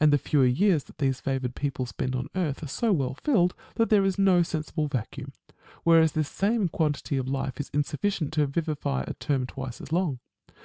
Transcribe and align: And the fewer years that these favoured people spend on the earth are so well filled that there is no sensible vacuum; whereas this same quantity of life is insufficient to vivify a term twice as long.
And 0.00 0.12
the 0.12 0.18
fewer 0.18 0.46
years 0.46 0.82
that 0.82 0.98
these 0.98 1.20
favoured 1.20 1.54
people 1.54 1.86
spend 1.86 2.16
on 2.16 2.24
the 2.32 2.40
earth 2.40 2.60
are 2.64 2.66
so 2.66 2.90
well 2.92 3.14
filled 3.14 3.54
that 3.76 3.88
there 3.88 4.02
is 4.04 4.18
no 4.18 4.42
sensible 4.42 4.88
vacuum; 4.88 5.32
whereas 5.84 6.10
this 6.10 6.28
same 6.28 6.68
quantity 6.68 7.16
of 7.16 7.28
life 7.28 7.60
is 7.60 7.70
insufficient 7.72 8.32
to 8.32 8.48
vivify 8.48 9.04
a 9.06 9.14
term 9.14 9.46
twice 9.46 9.80
as 9.80 9.92
long. 9.92 10.18